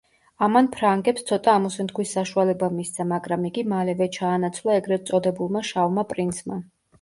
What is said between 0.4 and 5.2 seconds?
ამან ფრანგებს ცოტა ამოსუნთქვის საშუალება მისცა, მაგრამ იგი მალევე ჩაანაცვლა ეგრედ